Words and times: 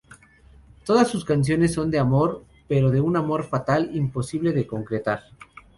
Todas 0.83 1.09
sus 1.09 1.23
canciones 1.25 1.75
son 1.75 1.91
de 1.91 1.99
amor; 1.99 2.43
pero 2.67 2.89
de 2.89 2.99
un 2.99 3.17
amor 3.17 3.43
fatal, 3.43 3.95
imposible 3.95 4.51
de 4.51 4.65
concretar. 4.65 5.25